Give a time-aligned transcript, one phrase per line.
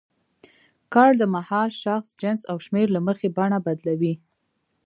[0.93, 4.13] کړ د مهال، شخص، جنس او شمېر له مخې بڼه بدلوي.